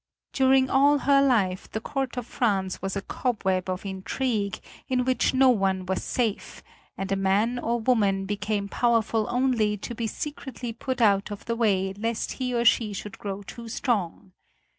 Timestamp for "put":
10.73-11.01